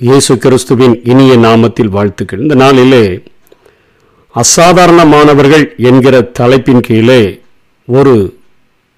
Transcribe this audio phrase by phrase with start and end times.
[0.00, 2.40] இயேசு கிறிஸ்துவின் இனிய நாமத்தில் வாழ்த்துக்கள்.
[2.40, 3.22] இந்த நாளிலே
[4.34, 7.40] அசாதாரணமானவர்கள் என்கிற தலைப்பின் கீழே
[7.86, 8.38] ஒரு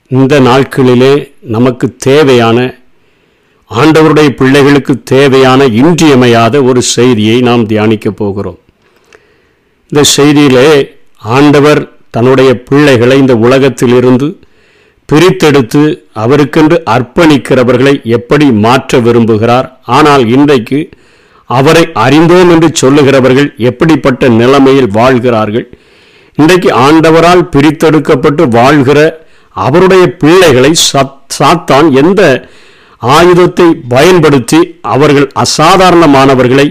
[0.08, 2.84] இந்த நாட்களிலே நமக்கு தேவையான
[3.70, 8.58] ஆண்டவருடைய பிள்ளைகளுக்கு தேவையான இன்றியமையாத ஒரு செய்தியை நாம் தியானிக்கப் போகிறோம்.
[9.88, 14.39] இந்த செய்தியிலே ஆண்டவர் தன்னுடைய பிள்ளைகளை இந்த உலகத்திலிருந்து
[15.10, 15.82] பிரித்தெடுத்து
[16.22, 19.68] அவருக்கென்று அர்ப்பணிக்கிறவர்களை எப்படி மாற்ற விரும்புகிறார்?
[19.98, 20.80] ஆனால் இன்றைக்கு
[21.50, 25.66] அவரை அறிந்தோம் என்று சொல்லுகிறவர்கள் எப்படிப்பட்ட நிலைமையில் வாழ்கிறார்கள்?
[26.38, 28.98] இன்றைக்கு ஆண்டவரால் பிரித்தெடுக்கப்பட்டு வாழ்கிற
[29.56, 32.22] அவருடைய பிள்ளைகளை சத் சாத்தான் எந்த
[33.16, 34.60] ஆயுதத்தை பயன்படுத்தி
[34.94, 36.66] அவர்கள் அசாதாரணமானவர்களை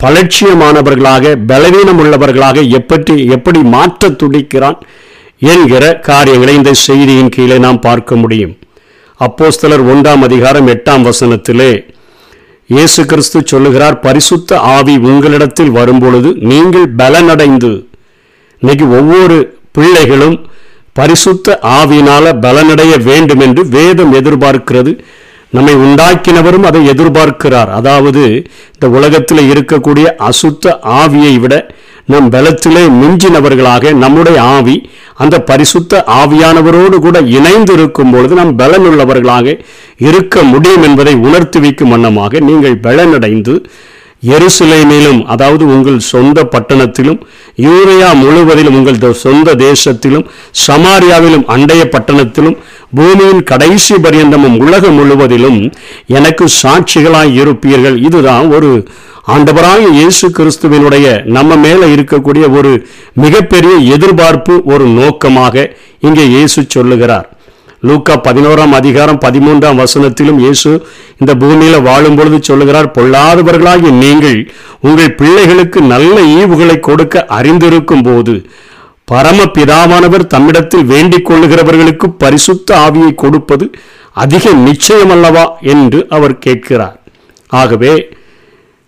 [0.00, 4.78] பலட்சியமானவர்களாக பலவீனம் உள்ளவர்களாக எப்படி எப்படி மாற்ற துடிக்கிறான்?
[5.50, 8.52] என்கிற காரியங்களை இந்த செய்தியின் கீழே நாம் பார்க்க முடியும்.
[9.20, 11.72] அப்போஸ்தலர் ஒன்றாம் அதிகாரம் எட்டாம் வசனத்திலே
[12.70, 17.72] இயேசு கிறிஸ்து சொல்லுகிறார் பரிசுத்த ஆவி உங்களிடத்தில் வரும்பொழுது நீங்கள் பலனடைந்து
[18.62, 19.36] இன்னைக்கு ஒவ்வொரு
[19.76, 20.38] பிள்ளைகளும்
[20.98, 24.92] பரிசுத்த ஆவியினால பலனடைய வேண்டும் என்று வேதம் எதிர்பார்க்கிறது.
[25.56, 27.70] நம்மை உண்டாக்கினவரும் அதை எதிர்பார்க்கிறார்.
[27.78, 28.22] அதாவது
[28.74, 31.54] இந்த உலகத்தில் இருக்கக்கூடிய அசுத்த ஆவியை விட
[32.08, 34.76] நம் பலத்திலே மிஞ்சினவர்களாக நம்முடைய ஆவி
[35.14, 39.56] அந்த பரிசுத்த ஆவியானவரோடு கூட இணைந்து இருக்கும் பொழுது நாம் பலனுள்ளவர்களாக
[40.00, 43.54] இருக்க முடியும் என்பதை உணர்த்துவிக்கும் வண்ணமாக நீங்கள் பலனடைந்து
[44.22, 47.20] எருசலேமிலும் அதாவது உங்கள் சொந்த பட்டணத்திலும்
[47.56, 50.26] யூரியா முழுவதிலும் உங்கள் சொந்த தேசத்திலும்
[50.66, 52.56] சமாரியாவிலும் அண்டைய பட்டணத்திலும்
[52.96, 55.72] பூமியின் கடைசி பரியந்தமும் உலகம் முழுவதிலும்
[56.06, 57.96] எனக்கு சாட்சிகளாய் இருப்பீர்கள்.
[58.02, 58.88] இதுதான் ஒரு
[59.26, 67.28] ஆண்டவராய இயேசு கிறிஸ்துவினுடைய நம்ம மேல இருக்கக்கூடிய ஒரு மிகப்பெரிய எதிர்பார்ப்பு ஒரு நோக்கமாக இங்கே இயேசு சொல்லுகிறார்.
[67.82, 70.70] லூக்கா பதினோராம் அதிகாரம் பதிமூன்றாம் வசனத்திலும் இயேசு
[71.18, 78.46] இந்த பூமியில வாழும் பொழுது சொல்லுகிறார் பொல்லாதவர்களாகிய நீங்கள் உங்கள் பிள்ளைகளுக்கு நல்ல ஈவுகளை கொடுக்க அறிந்திருக்கும் போது
[79.04, 83.70] பரம பிதாவானவர் தம்மிடத்தில் வேண்டிக் கொள்ளுகிறவர்களுக்கு பரிசுத்த ஆவியை கொடுப்பது
[84.12, 85.44] அதிக நிச்சயமல்லவா?
[85.60, 87.02] என்று அவர் கேட்கிறார்.
[87.46, 88.08] ஆகவே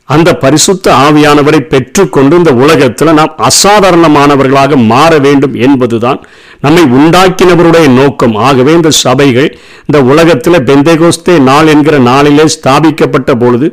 [0.08, 6.20] அந்த பரிசுத்த ஆவியானவரை பெற்றுக்கொண்டு இந்த உலகத்தில் நாம் அசாதாரணமானவர்களாக மாற வேண்டும் என்பதுதான்
[6.64, 8.34] நம்மை உண்டாக்கினவருடைய நோக்கம்.
[8.48, 9.48] ஆகவே இந்த சபைகள்
[9.88, 13.68] இந்த உலகத்தில் பெந்தேகோஸ்தே நாள் என்கிற நாளிலே ஸ்தாபிக்கப்பட்ட பொழுது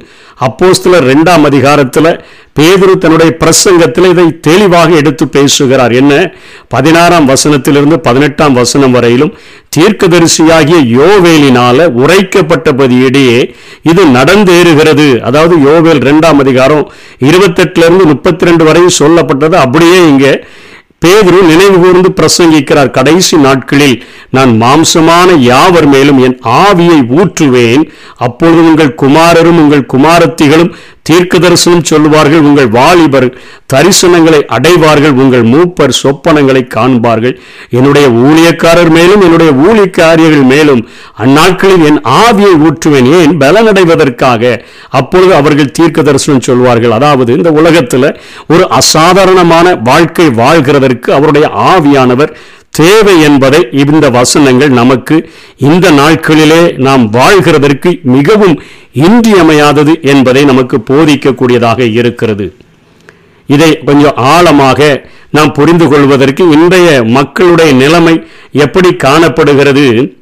[0.47, 2.11] அப்போஸ்தலர் ரெண்டாம் அதிகாரத்தில்
[2.57, 5.91] பேதுரு தன்னுடைய பிரசங்கத்தில் இதை தெளிவாக எடுத்து பேசுகிறார்.
[5.91, 6.13] என்ன?
[6.67, 9.35] பதினாறாம் வசனத்திலிருந்து பதினெட்டாம் வசனம் வரையிலும்
[9.75, 13.39] தீர்க்கதரிசியாகிய யோவேலினால உரைக்கப்பட்டபடியிடையே
[13.91, 15.07] இது நடந்தேறுகிறது.
[15.29, 16.91] அதாவது யோவேல் ரெண்டாம் அதிகாரம்
[17.29, 19.57] இருபத்தெட்டுல இருந்து முப்பத்தி ரெண்டு வரையும் சொல்லப்பட்டது.
[19.65, 20.33] அப்படியே இங்கே
[21.05, 22.91] பேதுரு நினைவு கூர்ந்து பிரசங்கிக்கிறார்.
[22.91, 27.89] கடைசி நாட்களில் நான் மாம்சமான யாவர் மேலும் என் ஆவியை ஊற்றுவேன்.
[28.17, 32.39] அப்பொழுது உங்கள் குமாரரும் உங்கள் குமாரத்திகளும் தீர்க்க தரிசனம் சொல்லுவார்கள்.
[32.39, 33.37] உங்கள் வாலிபர்
[33.73, 35.11] தரிசனங்களை அடைவார்கள்.
[35.11, 37.37] உங்கள் மூப்பர் சொப்பனங்களை காண்பார்கள்.
[37.69, 43.11] என்னுடைய ஊழியக்காரர் மேலும் என்னுடைய ஊழியக்காரியர்கள் மேலும் அந்நாட்களில் என் ஆவியை ஊற்றுவேன்.
[43.21, 43.37] ஏன்?
[43.37, 44.61] பலனடைவதற்காக.
[44.89, 52.35] அப்பொழுது அவர்கள் தீர்க்க தரிசனம் சொல்வார்கள் அதாவது இந்த உலகத்தில் ஒரு அசாதாரணமான வாழ்க்கை வாழ்கிறதற்கு அவருடைய ஆவியானவர்
[52.69, 58.61] தேவை என்பதை இந்த வசனங்கள் நமக்கு இந்த நாட்களிலே நாம் வாழ்கிறதற்கு மிகவும்
[58.93, 62.55] இன்றியமையாதது என்பதை நமக்கு போதிக்கக்கூடியதாக இருக்கிறது.
[63.47, 70.15] இதை கொஞ்சம் ஆழமாக நாம் புரிந்து கொள்வதற்கு இன்றைய மக்களுடைய நிலைமை எப்படி காணப்படுகிறது?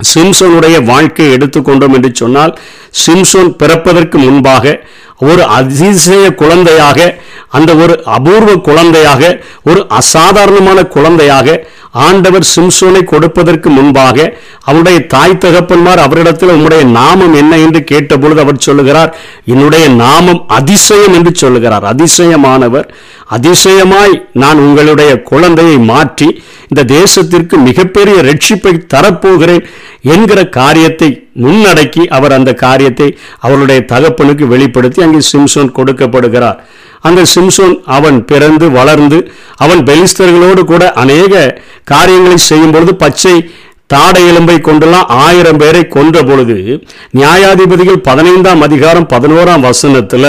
[0.00, 2.52] சிம்சோனுடைய வாழ்க்கையை எடுத்துக்கொண்டோம் என்று சொன்னால்
[2.96, 4.74] சிம்சோன் பிறப்பதற்கு முன்பாக
[5.20, 6.98] ஒரு அதிசய குழந்தையாக
[7.50, 9.22] அந்த ஒரு அபூர்வ குழந்தையாக
[9.62, 11.48] ஒரு அசாதாரணமான குழந்தையாக
[12.04, 14.16] ஆண்டவர் சிம்சோனை கொடுப்பதற்கு முன்பாக
[14.68, 19.12] அவருடைய தாய் தகப்பன்மார் அவரிடத்தில் உம்முடைய நாமம் என்ன என்று கேட்டபொழுது அவர் சொல்லுகிறார்
[19.44, 21.84] என்னுடைய நாமம் அதிசயம் என்று சொல்லுகிறார்.
[21.92, 22.88] அதிசயமானவர்
[23.36, 26.28] அதிசயமாய் நான் உங்களுடைய குழந்தையை மாற்றி
[26.68, 29.64] இந்த தேசத்திற்கு மிகப்பெரிய ரட்சிப்பை தரப்போகிறேன்
[30.14, 31.10] என்கிற காரியத்தை
[31.44, 33.08] முன்னடக்கி அவர் அந்த காரியத்தை
[33.46, 36.58] அவருடைய தகப்பனுக்கு வெளிப்படுத்தி அங்கே சிம்சோன் கொடுக்கப்படுகிறார்.
[37.00, 39.18] அந்த சிம்சோன் அவன் பிறந்து வளர்ந்து
[39.56, 41.34] அவன் பெலிஸ்தர்களோடு கூட அநேக
[41.84, 43.34] காரியங்களை செய்யும் பொழுது பச்சை
[43.90, 46.56] தாடை எலும்பை கொண்டெல்லாம் ஆயிரம் பேரை கொன்ற பொழுது
[47.10, 50.26] நியாயாதிபதிகள் பதினைந்தாம் அதிகாரம் பதினோராம் வசனத்தில்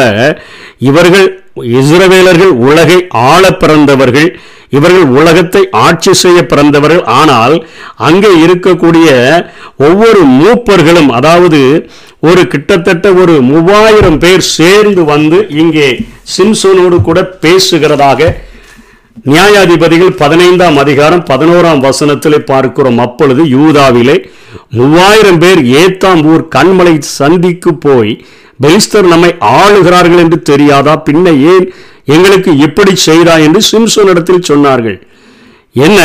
[0.77, 4.30] இவர்கள் இஸ்ரவேலர்கள் உலகை ஆள பிறந்தவர்கள்
[4.69, 7.04] இவர்கள் உலகத்தை ஆட்சி செய்ய பிறந்தவர்கள்.
[7.04, 7.65] ஆனால்
[7.95, 9.09] அங்கே இருக்கக்கூடிய
[9.77, 11.62] ஒவ்வொரு மூப்பர்களும் அதாவது
[12.19, 15.88] ஒரு கிட்டத்தட்ட ஒரு மூவாயிரம் பேர் சேர்ந்து வந்து இங்கே
[16.38, 18.30] சிம்சோனோடு கூட பேசுகிறதாக
[19.25, 22.98] நியாயாதிபதிகள் பதினைந்தாம் அதிகாரம் பதினோராம் வசனத்திலே பார்க்கிறோம்.
[22.98, 24.30] அப்பொழுது யூதாவிலே
[24.69, 28.25] மூவாயிரம் பேர் ஏத்தாம் ஊர் கண்மலை சந்திக்கு போய்
[28.62, 31.04] பெலிஸ்தர் நம்மை ஆளுகிறார்கள் என்று தெரியாதா?
[31.12, 31.74] பின்ன ஏன்
[32.06, 33.38] எங்களுக்கு இப்படி செய்தா?
[33.38, 35.02] என்று சிம்சோனிடத்தில் சொன்னார்கள்.
[35.74, 36.00] என்ன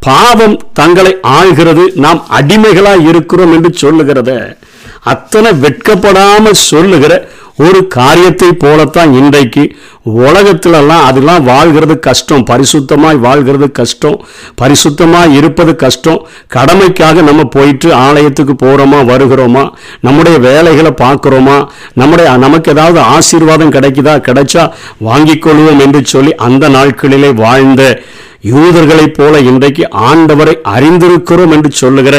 [0.00, 4.56] பாவம் தங்களை ஆள்கிறது நாம் அடிமைகளாய் இருக்கிறோம் என்று சொல்லுகிறத
[5.00, 7.28] அத்தனை வெட்கப்படாம சொல்லுகிற
[7.66, 9.62] ஒரு காரியத்தை போலத்தான் இன்றைக்கு
[10.06, 12.44] உலகத்துலலாம் அதெல்லாம் வாழ்கிறது கஷ்டம்.
[12.50, 14.18] பரிசுத்தமாய் வாழ்கிறது கஷ்டம்.
[14.60, 16.20] பரிசுத்தமாக இருப்பது கஷ்டம்.
[16.54, 19.64] கடமைக்காக நம்ம போயிட்டு ஆலயத்துக்கு போகிறோமா வருகிறோமா?
[20.00, 21.66] நம்முடைய வேலைகளை பார்க்குறோமா?
[21.92, 24.14] நம்முடைய நமக்கு ஏதாவது ஆசீர்வாதம் கிடைக்குதா?
[24.28, 28.02] கிடைச்சா வாங்கிக் கொள்வோம் என்று சொல்லி அந்த நாட்களிலே வாழ்ந்த
[28.44, 32.16] யூதர்களைப் போல இன்றைக்கு ஆண்டவரை அறிந்திருக்கிறோம் என்று சொல்லுகிற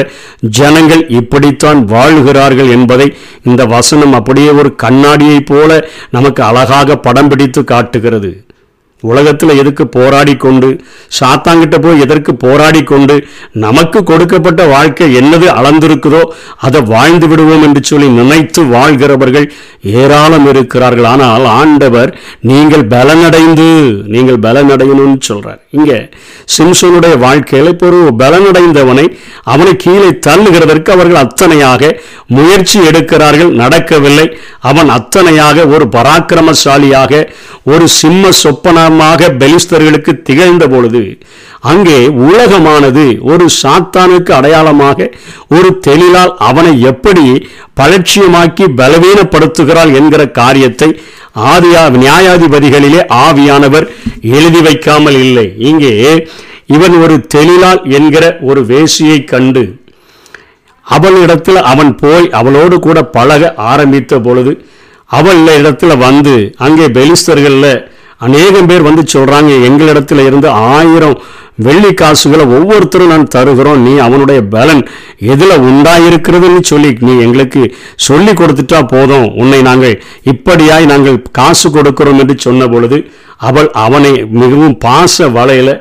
[0.60, 3.08] ஜனங்கள் இப்படித்தான் வாழ்கிறார்கள் என்பதை
[3.44, 8.32] இந்த வசனம் அப்படியே ஒரு கண்ணாடியைப் போல நமக்கு அழகாக படம் பிடித்து காட்டுகிறது.
[9.10, 10.70] உலகத்தில் எதுக்கு போராடி கொண்டு
[11.20, 13.16] சாத்தாங்கிட்ட போய் எதற்கு போராடி கொண்டு
[13.66, 16.22] நமக்கு கொடுக்கப்பட்ட வாழ்க்கை என்னது அளந்திருக்குதோ
[16.68, 19.48] அதை வாழ்ந்து விடுவோம் என்று சொல்லி நினைத்து வாழ்கிறவர்கள்
[20.02, 21.08] ஏராளம் இருக்கிறார்கள்.
[21.14, 22.12] ஆனால் ஆண்டவர்
[22.52, 23.68] நீங்கள் பலனடைந்து
[24.16, 25.60] நீங்கள் பலனடையணும்னு சொல்றார்.
[25.78, 25.92] இங்க
[26.56, 29.06] சிம்சனுடைய வாழ்க்கையில் இப்போ ஒரு பலனடைந்தவனை
[29.54, 31.92] அவனை கீழே தள்ளுகிறதற்கு அவர்கள் அத்தனையாக
[32.38, 34.28] முயற்சி எடுக்கிறார்கள் நடக்கவில்லை.
[34.70, 37.24] அவன் அத்தனையாக ஒரு பராக்கிரமசாலியாக
[37.72, 38.30] ஒரு சிம்ம
[38.94, 41.02] சொப்பனமாக பெலிஸ்தர்களுக்கு திகழ்ந்த பொழுது
[41.62, 45.08] அங்கே உலகமானது ஒரு சாத்தானுக்கு அடையாளமாக
[45.50, 47.26] ஒரு தெளிலால் அவனை எப்படி
[47.78, 50.90] பலட்சியமாக்கி பலவீனப்படுத்துகிறாள் என்கிற காரியத்தை
[51.48, 53.86] ஆதியா நியாயாதிபதிகளிலே ஆவியானவர்
[54.32, 55.46] எழுதி வைக்காமல் இல்லை.
[55.62, 55.94] இங்கே
[56.68, 59.64] இவன் ஒரு தெளிலால் என்கிற ஒரு வேசியை கண்டு
[60.86, 64.54] அவளிடத்தில் அவன் போய் அவளோடு கூட பழக ஆரம்பித்த பொழுது
[65.10, 67.74] அவள் இடத்துல வந்து அங்கே பெலிஸ்தர்களில்
[68.22, 71.16] அநேகம் பேர் வந்து சொல்கிறாங்க எங்களிடத்தில் இருந்து ஆயிரம்
[71.66, 73.82] வெள்ளி காசுகளை ஒவ்வொருத்தரும் நான் தருகிறோம்.
[73.86, 74.82] நீ அவனுடைய பலன்
[75.34, 77.62] எதில் உண்டாயிருக்கிறதுன்னு சொல்லி நீ எங்களுக்கு
[78.08, 79.28] சொல்லி கொடுத்துட்டா போதும்.
[79.42, 79.96] உன்னை நாங்கள்
[80.34, 83.00] இப்படியாய் நாங்கள் காசு கொடுக்கிறோம் என்று சொன்ன பொழுது
[83.50, 85.74] அவள் அவனை மிகவும் பாச வலையில்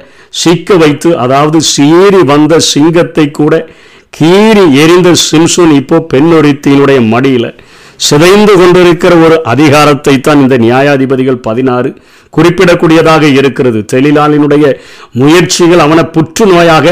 [0.43, 3.55] சிக்க வைத்து அதாவது சீறி வந்த சிங்கத்தை கூட
[4.13, 7.51] கீறி எரிந்த சிம்சோன் இப்போ பெண்ணொருத்தியினுடைய மடியில்
[8.07, 11.91] சிதைந்து கொண்டிருக்கிற ஒரு அதிகாரத்தை தான் இந்த நியாயாதிபதிகள் பதினாறு
[12.33, 13.81] குறிப்பிடக்கூடியதாக இருக்கிறது.
[13.93, 14.65] தெளிலாளினுடைய
[15.21, 16.87] முயற்சிகள் அவனை புற்றுநோயாக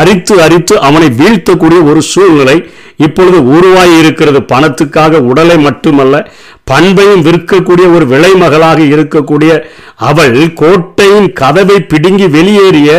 [0.00, 2.56] அரித்து அரித்து அவனை வீழ்த்தக்கூடிய ஒரு சூழ்நிலை
[3.06, 4.40] இப்பொழுது உருவாகி இருக்கிறது.
[4.52, 6.14] பணத்துக்காக உடலை மட்டுமல்ல
[6.70, 9.52] பண்பையும் விற்கக்கூடிய ஒரு விலைமகளாக இருக்கக்கூடிய
[10.08, 12.90] அவள் கோட்டையின் கதவை பிடுங்கி வெளியேறிய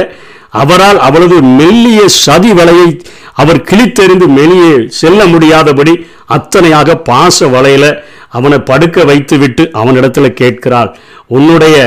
[0.49, 3.01] அவரால் அவளது மெல்லிய சதி வலையை
[3.33, 10.97] அவர் கிழித்தெறிந்து வெளியே செல்ல முடியாதபடி அத்தனையாக பாச வலையில அவனை படுக்க வைத்துவிட்டு அவனிடத்துல கேட்கிறாள்.
[11.27, 11.77] உன்னுடைய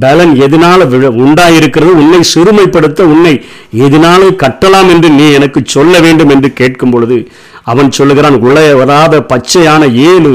[0.00, 0.84] பலன் எதனால
[1.22, 1.90] உண்டாயிருக்கிறது?
[2.02, 3.44] உன்னை சிறுமைப்படுத்த உன்னை
[3.76, 7.28] எதனாலும் கட்டலாம் என்று நீ எனக்கு சொல்ல வேண்டும் என்று கேட்கும் பொழுது
[7.64, 10.32] அவன் சொல்லுகிறான் உளைய வராத பச்சையான ஏழு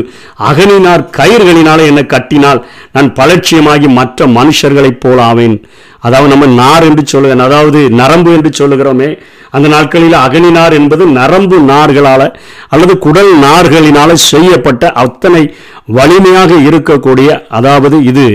[0.49, 2.61] அகனினார் கயிர்களினாலே என்னை கட்டினால்
[2.91, 5.57] நான் பலட்சியமாகி மற்ற மனுஷர்களைப் போல ஆவேன்.
[5.99, 9.09] அதாவது நம்ம நார் என்று சொல்லுகிறோம் அதாவது நரம்பு என்று சொல்லுகிறோமே
[9.49, 12.27] அந்த நாட்களில் அகனினார் என்பது நரம்பு நார்களால்
[12.69, 15.43] அல்லது குடல் நார்களினால செய்யப்பட்ட அத்தனை
[15.87, 18.25] வலிமையாக இருக்கக்கூடிய அதாவது இது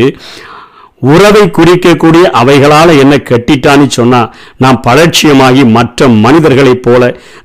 [1.01, 4.21] உறவை குறிக்கக்கூடிய அவைகளால் என்ன கட்டிட்டான்னு சொன்னா
[4.57, 7.03] நான் பலட்சியமாகி மற்ற மனிதர்களைப் போல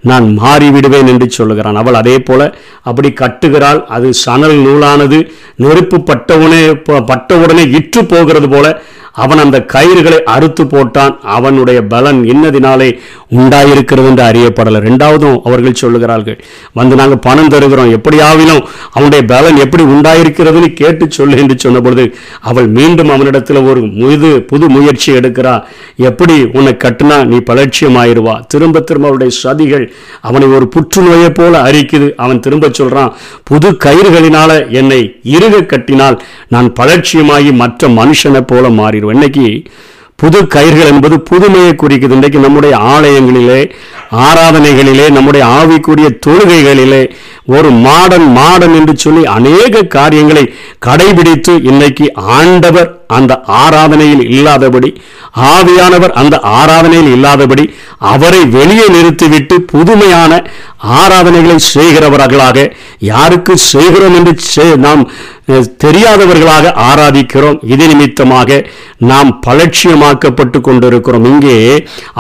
[0.10, 1.80] நான் மாறிவிடுவேன் என்று சொல்லுகிறான்.
[1.82, 2.42] அவள் அதே போல
[2.82, 3.80] அப்படி கட்டுகிறாள்.
[3.96, 5.20] அது சணல் நூலானது
[5.56, 6.62] நெருப்பு பட்டவுடனே
[7.12, 8.68] பட்டவுடனே இற்று போகிறது போல
[9.24, 11.14] அவன் அந்த கயிறுகளை அறுத்து போட்டான்.
[11.38, 12.90] அவனுடைய பலன் இன்னதினாலே
[13.36, 14.80] உண்டாயிருக்கிறது என்று அறியப்படலை.
[14.88, 16.38] ரெண்டாவதும் அவர்கள் சொல்லுகிறார்கள்
[16.74, 17.92] வந்து நாங்கள் பணம் தருகிறோம்.
[17.98, 22.06] எப்படியாவிலும் அவனுடைய பலன் எப்படி உண்டாயிருக்கிறதுன்னு கேட்டு சொல்லு என்று சொன்னபொழுது
[22.42, 25.56] அவள் மீண்டும் அவனிடத்தில் ஒரு முது புது முயற்சி எடுக்கிறா.
[26.10, 28.36] எப்படி உன்னை கட்டுனா நீ பலட்சியமாயிருவா?
[28.48, 29.86] திரும்ப திரும்ப அவருடைய சதிகள்
[30.22, 32.10] அவனை ஒரு புற்றுநோயை போல அரிக்குது.
[32.26, 33.12] அவன் திரும்ப சொல்றான்
[33.44, 35.02] புது கயிறுகளினால என்னை
[35.38, 36.18] இறுக கட்டினால்
[36.50, 38.70] நான் பலட்சியமாகி மற்ற மனுஷனை போல
[39.06, 39.64] மாறிடுவேன் இன்னைக்கு
[40.16, 42.12] புது கயிர்கள் என்பது புதுமையை குறிக்குது.
[42.12, 43.72] இன்றைக்கு நம்முடைய ஆலயங்களிலே
[44.12, 47.12] ஆராதனைகளிலே நம்முடைய ஆவிக்குரிய தொழுகைகளிலே
[47.46, 50.54] ஒரு மாடன் மாடன் என்று சொல்லி அநேக காரியங்களை
[50.86, 53.34] கடைபிடித்து இன்னைக்கு ஆண்டவர் அந்த
[53.64, 54.90] ஆராதனையில் இல்லாதபடி
[55.54, 57.66] ஆவியானவர் அந்த ஆராதனையில் இல்லாதபடி
[58.14, 60.32] அவரை வெளியே நிறுத்திவிட்டு புதுமையான
[61.02, 62.58] ஆராதனைகளை செய்கிறவர்களாக
[63.12, 64.34] யாருக்கு செய்கிறோம் என்று
[64.86, 65.04] நாம்
[65.84, 67.58] தெரியாதவர்களாக ஆராதிக்கிறோம்.
[67.74, 68.60] இது நிமித்தமாக
[69.12, 71.26] நாம் பலட்சியமாக்கப்பட்டு கொண்டிருக்கிறோம்.
[71.32, 71.58] இங்கே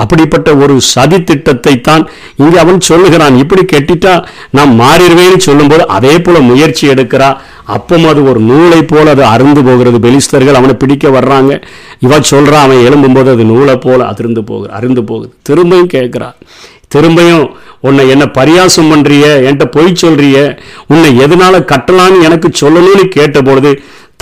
[0.01, 2.04] அப்படிப்பட்ட ஒரு சதி திட்டத்தை தான்
[2.44, 3.39] இங்கே அவன் சொல்லுகிறான்.
[3.44, 4.13] இப்படி கெட்டிட்டா
[4.58, 7.30] நாம் மாறிடுவேன்னு சொல்லும்போது அதே போல முயற்சி எடுக்கிறா
[7.75, 10.00] அப்பம் அது ஒரு நூலை போல அது அருந்து போகிறது.
[10.06, 11.53] பெலிஸ்தர்கள் அவனை பிடிக்க வர்றாங்க.
[12.00, 15.34] இவன் சொல்றான் அவன் எழும்பும்போது அது நூலை போல அதிர்ந்து போகுது அருந்து போகுது.
[15.50, 16.36] திரும்பியும் கேட்குறான்
[16.96, 17.46] திரும்பியும்
[17.79, 19.25] உன்னை என்ன பரியாசம் பண்றிய?
[19.48, 20.38] என்கிட்ட பொய் சொல்றிய?
[20.88, 23.72] உன்னை எதனால கட்டலான்னு எனக்கு சொல்லணும்னு கேட்டபொழுது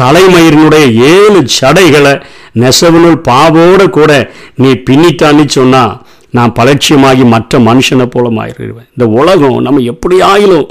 [0.01, 2.13] தலைமயிரினுடைய ஏழு சடைகளை
[2.59, 4.11] நெசவுனுள் பாவோட கூட
[4.55, 8.87] நீ பின்னிட்டான்னு சொன்னா நான் பலட்சியமாகி மற்ற மனுஷனை போல மாறிடுவேன்.
[8.97, 10.67] இந்த உலகம் நம்ம எப்படி ஆயிலும்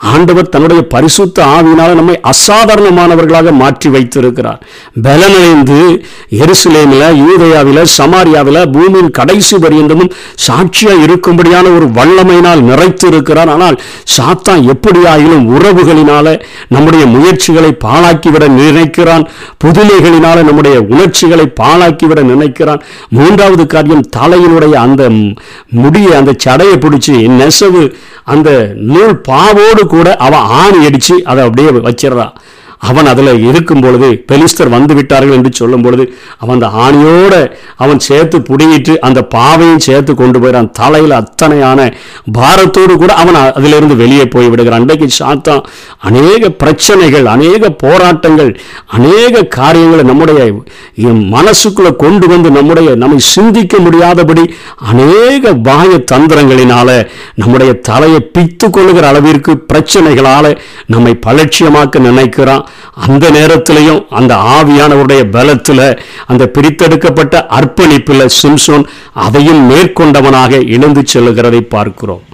[0.00, 4.60] ஆண்டவர் தன்னுடைய பரிசுத்த ஆவியினால் நம்மை அசாதாரணமானவர்களாக மாற்றி வைத்திருக்கிறார்.
[5.02, 5.78] பலனடைந்து
[6.30, 13.80] எருசலேமில் யூதயாவில் சமாரியாவில் பூமியின் கடைசி பரியந்தமும் சாட்சியாக இருக்கும்படியான ஒரு வல்லமையினால் நிறைத்து இருக்கிறார் ஆனால்
[14.16, 19.26] சாத்தான் எப்படியாயிலும் உறவுகளினால நம்முடைய முயற்சிகளை பாழாக்கிவிட நினைக்கிறான்.
[19.64, 22.82] புதுமைகளினால நம்முடைய உணர்ச்சிகளை பாழாக்கிவிட நினைக்கிறான்.
[23.08, 25.10] மூன்றாவது காரியம் தலையினுடைய அந்த
[25.70, 32.34] முடியை அந்த சடையை பிடிச்சி நெசவு அந்த நூல் பாவோடு கூட அவன் ஆணி அடிச்சு அதை அப்படியே வச்சிடறான்
[32.78, 36.04] அவன் அதில் இருக்கும் பொழுது பெலிஸ்தர் வந்து விட்டார்கள் என்று சொல்லும் பொழுது
[36.38, 37.34] அவன் அந்த ஆணியோட
[37.76, 41.88] அவன் சேர்த்து பிடிங்கிட்டு அந்த பாவையும் சேர்த்து கொண்டு போயிடான் தலையில் அத்தனையான
[42.32, 44.80] பாரத்தோடு கூட அவன் அதிலிருந்து வெளியே போய் விடுகிறான்.
[44.80, 45.62] அன்றைக்கு சாத்தான்
[45.98, 48.52] அநேக பிரச்சனைகள் அநேக போராட்டங்கள்
[48.86, 50.40] அநேக காரியங்களை நம்முடைய
[51.36, 54.44] மனசுக்குள்ளே கொண்டு வந்து நம்முடைய நம்மை சிந்திக்க முடியாதபடி
[54.92, 56.88] அநேக பாய தந்திரங்களினால
[57.34, 60.50] நம்முடைய தலையை பித்து கொள்ளுகிற அளவிற்கு பிரச்சனைகளால்
[60.86, 62.65] நம்மை பலட்சியமாக்க நினைக்கிறான்.
[63.06, 65.84] அந்த நேரத்திலையும் அந்த ஆவியானவருடைய பலத்தில்
[66.26, 68.86] அந்த பிரித்தெடுக்கப்பட்ட அர்ப்பணிப்பில் சிம்சோன்
[69.26, 72.24] அதையும் மேற்கொண்டவனாக இணைந்து செல்லுகிறதை பார்க்கிறோம்.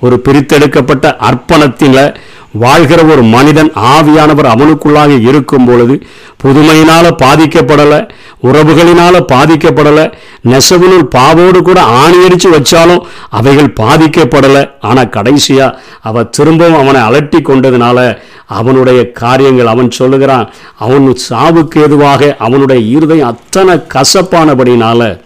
[0.00, 2.14] ஒரு பிரித்தெடுக்கப்பட்ட அர்ப்பணத்தில்
[2.52, 6.02] வாழ்கிற ஒரு மனிதன் ஆவியானவர் அவனுக்குள்ளாக இருக்கும் பொழுது
[6.44, 8.08] புதுமையினால பாதிக்கப்படலை
[8.42, 10.12] உறவுகளினால பாதிக்கப்படலை
[10.48, 14.70] நெசவுனுள் பாவோடு கூட ஆணியடிச்சு வச்சாலும் அவைகள் பாதிக்கப்படலை.
[14.80, 22.96] ஆனால் கடைசியா அவன் திரும்பவும் அவனை அலட்டி கொண்டதுனால அவனுடைய காரியங்கள் அவன் சொல்லுகிறான் அவன் சாவுக்கு எதுவாக அவனுடைய
[22.96, 25.20] இருதயம் அத்தனை கசப்பானபடினால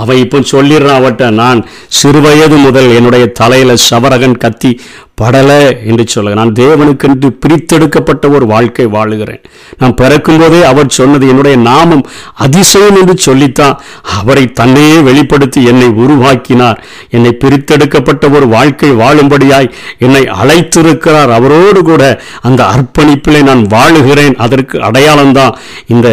[0.00, 1.60] அவை இப்போ சொல்லிடுறான் அவட்ட நான்
[2.00, 4.72] சிறுவயது முதல் என்னுடைய தலையில சவரகன் கத்தி
[5.20, 5.58] படலை
[5.88, 9.42] என்று சொல்ல நான் தேவனுக்கென்று பிரித்தெடுக்கப்பட்ட ஒரு வாழ்க்கை வாழுகிறேன்.
[9.80, 12.02] நான் பிறக்கும்போதே அவர் சொன்னது என்னுடைய நாமம்
[12.46, 13.76] அதிசயம் என்று சொல்லித்தான்
[14.18, 16.80] அவரை தன்னையே வெளிப்படுத்தி என்னை உருவாக்கினார்.
[17.16, 19.70] என்னை பிரித்தெடுக்கப்பட்ட ஒரு வாழ்க்கை வாழும்படியாய்
[20.06, 21.30] என்னை அழைத்திருக்கிறார்.
[21.38, 22.02] அவரோடு கூட
[22.48, 24.36] அந்த அர்ப்பணிப்பிலே நான் வாழுகிறேன்.
[24.46, 25.54] அதற்கு அடையாளம்தான்
[25.94, 26.08] இந்த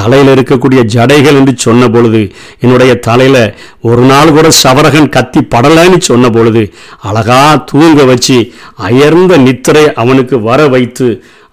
[0.00, 2.24] தலையில் இருக்கக்கூடிய ஜடைகள் என்று சொன்ன பொழுது
[2.64, 3.54] என்னுடைய தலை காலையில்
[3.88, 6.62] ஒரு நாள் கூட சவரகன் கத்தி படலைன்னு சொன்ன பொழுது
[7.08, 8.36] அழகா தூங்க வச்சு
[8.88, 11.08] அயர்ந்த நித்திரை அவனுக்கு வர வைத்து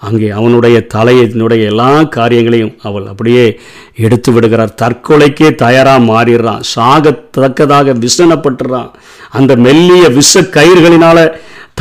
[0.08, 3.46] அங்கே அவனுடைய தலையினுடைய எல்லா காரியங்களையும் அவள் அப்படியே
[4.06, 4.74] எடுத்து விடுகிறார்.
[4.82, 6.62] தற்கொலைக்கே தயாராக மாறிடுறான்.
[6.76, 8.90] சாகத்தக்கதாக விசனப்பட்டுறான்.
[9.40, 11.18] அந்த மெல்லிய விஷ கயிறுகளினால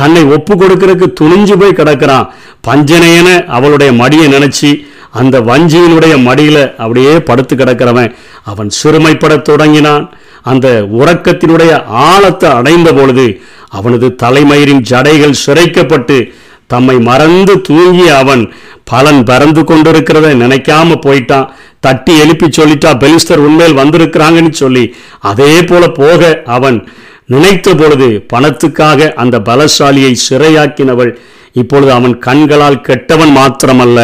[0.01, 2.29] தன்னை ஒப்பு கொடுக்கறதுக்கு துணிஞ்சு போய் கிடக்கிறான்.
[2.67, 4.71] பஞ்சனையன அவளுடைய மடியை நினைச்சு
[5.11, 10.13] அந்த வஞ்சியினுடைய மடியில அப்படியே படுத்து கிடக்கிறவன் அவன் சிறுமைப்படத் தொடங்கினான்.
[10.43, 16.31] அந்த உறக்கத்தினுடைய ஆழத்தை அடைந்த பொழுது அவனது தலைமயிரின் ஜடைகள் சிறைக்கப்பட்டு
[16.67, 21.47] தம்மை மறந்து தூங்கிய அவன் பலன் பறந்து கொண்டிருக்கிறத நினைக்காம போயிட்டான்.
[21.79, 26.87] தட்டி எழுப்பி சொல்லிட்டா பெலிஸ்டர் உண்மையில் வந்திருக்கிறாங்கன்னு சொல்லி அதே போல போக அவன்
[27.29, 31.11] நினைத்த பொழுது பணத்துக்காக அந்த பலசாலியை சிறையாக்கினவள்
[31.51, 33.99] இப்பொழுது அவன் கண்களால் கெட்டவன் மாத்திரமல்ல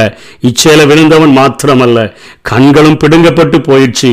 [0.48, 1.98] இச்சேல விழுந்தவன் மாத்திரமல்ல.
[2.42, 4.12] கண்களும் பிடுங்கப்பட்டு போயிடுச்சு.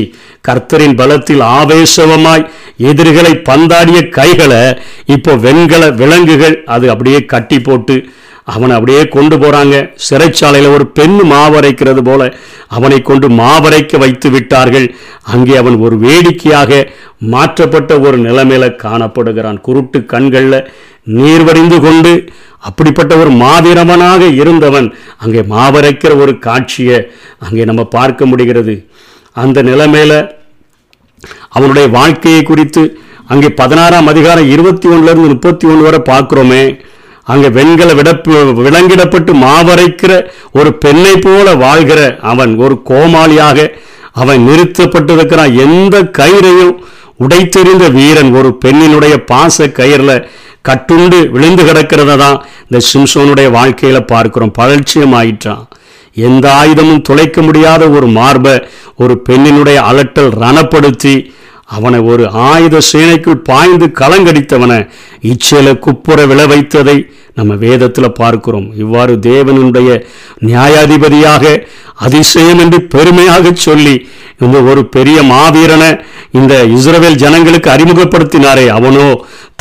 [0.48, 2.44] கர்த்தரின் பலத்தில் ஆவேசவமாய்
[2.76, 4.62] எதிரிகளை பந்தாடிய கைகளை
[5.06, 7.96] இப்போ வெண்கல விலங்குகள் அது அப்படியே கட்டி போட்டு
[8.54, 9.76] அவனை அப்படியே கொண்டு போறாங்க.
[10.06, 12.22] சிறைச்சாலையில் ஒரு பெண் மாவரைக்கிறது போல
[12.76, 14.86] அவனை கொண்டு மாவரைக்க வைத்து விட்டார்கள்.
[15.32, 16.80] அங்கே அவன் ஒரு வேடிக்கையாக
[17.32, 19.58] மாற்றப்பட்ட ஒரு நிலைமையில காணப்படுகிறான்.
[19.66, 20.58] குருட்டு கண்களில்
[21.18, 22.12] நீர் வடிந்து கொண்டு
[22.68, 24.88] அப்படிப்பட்ட ஒரு மாவீரவனாக இருந்தவன்
[25.24, 26.98] அங்கே மாவரைக்கிற ஒரு காட்சியை
[27.46, 28.74] அங்கே நம்ம பார்க்க முடிகிறது.
[29.42, 30.14] அந்த நிலைமையில
[31.56, 32.82] அவனுடைய வாழ்க்கையை குறித்து
[33.32, 36.62] அங்கே பதினாறாம் அதிகாரம் இருபத்தி ஒன்றுலேருந்து முப்பத்தி ஒன்று வரை பார்க்குறோமே.
[37.26, 38.32] அங்கே வெண்கல விடப்பு
[38.66, 40.12] விலங்கிடப்பட்டு மாவரைக்கிற
[40.52, 42.00] ஒரு பெண்ணை போல வாழ்கிற
[42.32, 43.58] அவன் ஒரு கோமாளியாக
[44.12, 45.52] அவன் நிறுத்தப்பட்டிருக்கிறான்.
[45.64, 46.74] எந்த கயிறையும்
[47.24, 50.24] உடைத்தெறிந்த வீரன் ஒரு பெண்ணினுடைய பாச கயிறில்
[50.68, 54.52] கட்டுண்டு விழுந்து கிடக்கிறத தான் இந்த சிம்சோனுடைய வாழ்க்கையில் பார்க்கிறோம்.
[54.58, 55.64] பழட்சியம் ஆயிற்றான்
[56.16, 58.54] எந்த ஆயுதமும் துளைக்க முடியாத ஒரு மார்பை
[58.96, 61.14] ஒரு பெண்ணினுடைய அலட்டல் ரணப்படுத்தி
[61.76, 64.78] அவனை ஒரு ஆயுத சேனைக்குள் பாய்ந்து களங்கடித்தவனை
[65.32, 66.96] இச்சேல குப்புற விளை வைத்ததை
[67.38, 68.68] நம்ம வேதத்தில் பார்க்கிறோம்.
[68.84, 69.90] இவ்வாறு தேவனுடைய
[70.48, 71.44] நியாயாதிபதியாக
[72.06, 73.94] அதிசயம் என்று பெருமையாக சொல்லி
[74.44, 75.90] இந்த ஒரு பெரிய மாவீரனை
[76.38, 78.66] இந்த இஸ்ரவேல் ஜனங்களுக்கு அறிமுகப்படுத்தினாரே.
[78.78, 79.06] அவனோ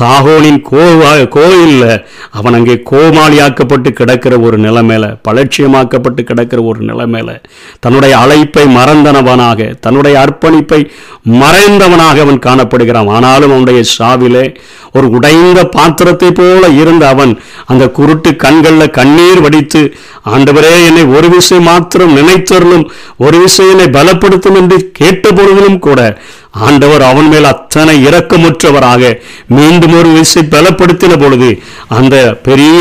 [0.01, 1.86] தாகோனின் கோவா கோயில்ல
[2.32, 7.32] அவன் அங்கே கோமாளியாக்கப்பட்டு கிடக்கிற ஒரு நிலைமையில பலட்சியமாக்கப்பட்டு கிடக்கிற ஒரு நிலைமையில
[7.79, 10.82] தன்னுடைய அழைப்பை மறந்தனவனாக தன்னுடைய அர்ப்பணிப்பை
[11.39, 13.10] மறைந்தவனாக அவன் காணப்படுகிறான்.
[13.10, 14.46] ஆனாலும் அவனுடைய சாவிலே
[14.91, 17.34] ஒரு உடைந்த பாத்திரத்தை போல இருந்த அவன்
[17.65, 19.82] அந்த குருட்டு கண்கள்ல கண்ணீர் வடித்து
[20.25, 22.86] ஆண்டவரே என்னை ஒரு விஷயம் மாத்திரம் நினைத்தருளும்
[23.18, 26.00] ஒரு விஷயம் என்னை பலப்படுத்தும் என்று கேட்ட பொழுதிலும் கூட
[26.53, 29.12] ஆண்டவர் அவன் மேல் அத்தனை இரக்கமுற்றவராக
[29.48, 31.50] மீண்டும் ஒரு விசை பலப்படுத்தின பொழுது
[31.88, 32.79] அந்த பெரிய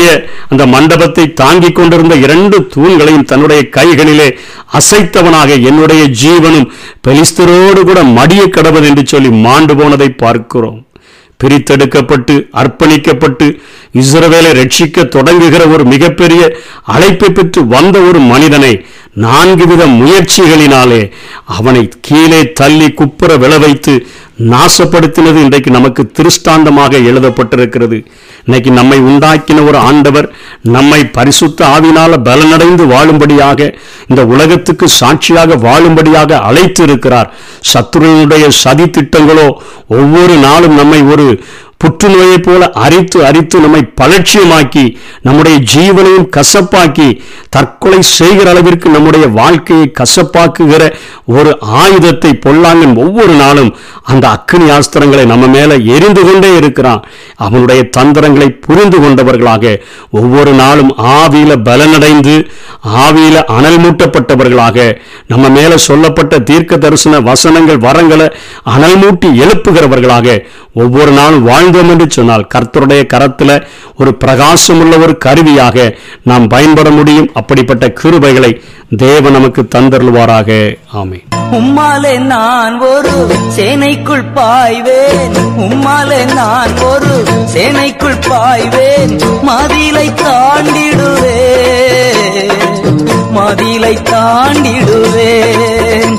[0.49, 4.27] அந்த மண்டபத்தை தாங்கிக் கொண்டிருந்த இரண்டு தூண்களையும் தன்னுடைய கைகளிலே
[4.73, 6.69] அசைத்தவனாக என்னுடைய ஜீவனும்
[7.07, 10.79] பெலிஸ்தரோடு கூட மடிய கடவுள் என்று சொல்லி மாண்டு போனதை பார்க்கிறோம்.
[11.39, 13.45] பிரித்தெடுக்கப்பட்டு அர்ப்பணிக்கப்பட்டு
[13.93, 16.41] இஸ்ரவேலை ரட்சிக்க தொடங்குகிற ஒரு மிகப்பெரிய
[16.85, 18.73] அழைப்பை பெற்று வந்த ஒரு மனிதனை
[19.23, 21.01] நான்கு வித முயற்சிகளினாலே
[21.57, 23.93] அவனை கீழே தள்ளி குப்புற விழ வைத்து
[24.51, 27.97] நாசப்படுத்தினது இன்றைக்கு நமக்கு திருஷ்டாந்தமாக எழுதப்பட்டிருக்கிறது.
[28.45, 30.27] இன்னைக்கு நம்மை உண்டாக்கின ஒரு ஆண்டவர்
[30.75, 33.59] நம்மை பரிசுத்த ஆவினால பலனடைந்து வாழும்படியாக
[34.07, 37.31] இந்த உலகத்துக்கு சாட்சியாக வாழும்படியாக அழைத்து இருக்கிறார்
[37.73, 39.47] சத்ருனுடைய சதி திட்டங்களோ
[39.99, 41.27] ஒவ்வொரு நாளும் நம்மை ஒரு
[41.79, 44.83] புற்றுநோயைப் போல அரித்து அரித்து நம்மை பலட்சியமாக்கி
[45.21, 47.07] நம்முடைய ஜீவனையும் கசப்பாக்கி
[47.49, 50.83] தற்கொலை செய்கிற அளவிற்கு நம்முடைய வாழ்க்கையை கசப்பாக்குகிற
[51.25, 53.71] ஒரு ஆயுதத்தை பொல்லாங்கன் ஒவ்வொரு நாளும்
[54.03, 57.01] அந்த அக்னி ஆஸ்திரங்களை நம்ம மேல எரிந்து கொண்டே இருக்கிறான்.
[57.37, 59.73] அவனுடைய தந்திரங்களை புரிந்து கொண்டவர்களாக
[60.11, 62.35] ஒவ்வொரு நாளும் ஆவியில பலனடைந்து
[62.99, 64.77] ஆவியில அனல் மூட்டப்பட்டவர்களாக
[65.27, 68.27] நம்ம மேல சொல்லப்பட்ட தீர்க்க தரிசன வசனங்கள் வரங்களை
[68.63, 70.37] அனல் மூட்டி எழுப்புகிறவர்களாக
[70.73, 77.29] ஒவ்வொரு நாளும் வாழ்ந்தோம் என்று சொன்னால் கர்த்தருடைய கரத்தில் ஒரு பிரகாசமுள்ள ஒரு கருவியாக நாம் பயன்பட முடியும்.
[77.33, 78.61] அப்படிப்பட்ட கிருபைகளை
[78.97, 80.77] தேவ நமக்கு தந்தருள்வாராக.
[80.93, 85.57] ஆமே உம்மாலே நான் ஒரு சேனைக்குள் பாய்வேன்.
[85.57, 87.23] உம்மாலே நான் ஒரு
[87.53, 89.41] சேனைக்குள் பாய்வேன்.
[89.41, 90.87] மதிலை தாண்டிடுவேன்.
[93.31, 96.17] மதிலை தாண்டிடுவேன்.